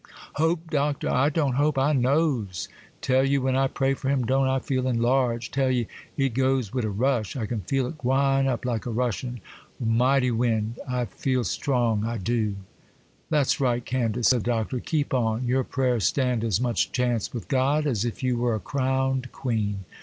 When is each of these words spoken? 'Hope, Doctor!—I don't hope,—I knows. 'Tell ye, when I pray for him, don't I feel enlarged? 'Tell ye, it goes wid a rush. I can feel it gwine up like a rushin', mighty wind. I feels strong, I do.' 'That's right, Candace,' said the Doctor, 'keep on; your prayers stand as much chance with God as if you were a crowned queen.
'Hope, 0.37 0.71
Doctor!—I 0.71 1.29
don't 1.29 1.53
hope,—I 1.57 1.93
knows. 1.93 2.67
'Tell 3.01 3.23
ye, 3.23 3.37
when 3.37 3.55
I 3.55 3.67
pray 3.67 3.93
for 3.93 4.09
him, 4.09 4.25
don't 4.25 4.47
I 4.47 4.57
feel 4.57 4.87
enlarged? 4.87 5.53
'Tell 5.53 5.69
ye, 5.69 5.85
it 6.17 6.29
goes 6.29 6.73
wid 6.73 6.85
a 6.85 6.89
rush. 6.89 7.35
I 7.35 7.45
can 7.45 7.61
feel 7.61 7.85
it 7.85 7.99
gwine 7.99 8.47
up 8.47 8.65
like 8.65 8.87
a 8.87 8.89
rushin', 8.89 9.41
mighty 9.79 10.31
wind. 10.31 10.79
I 10.89 11.05
feels 11.05 11.51
strong, 11.51 12.03
I 12.03 12.17
do.' 12.17 12.55
'That's 13.29 13.61
right, 13.61 13.85
Candace,' 13.85 14.29
said 14.29 14.39
the 14.41 14.45
Doctor, 14.45 14.79
'keep 14.79 15.13
on; 15.13 15.45
your 15.45 15.63
prayers 15.63 16.05
stand 16.07 16.43
as 16.43 16.59
much 16.59 16.91
chance 16.91 17.31
with 17.31 17.47
God 17.47 17.85
as 17.85 18.03
if 18.03 18.23
you 18.23 18.37
were 18.39 18.55
a 18.55 18.59
crowned 18.59 19.31
queen. 19.31 19.85